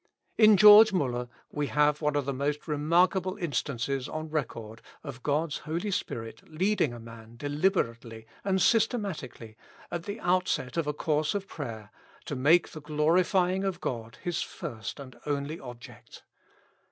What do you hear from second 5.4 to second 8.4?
Holy Spirit leading a man deliber ately